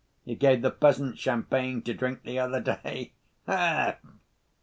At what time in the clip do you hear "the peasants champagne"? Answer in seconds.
0.63-1.83